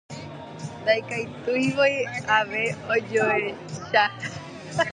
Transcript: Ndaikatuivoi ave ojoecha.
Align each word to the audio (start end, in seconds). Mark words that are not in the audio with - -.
Ndaikatuivoi 0.81 1.97
ave 2.37 2.63
ojoecha. 2.95 4.03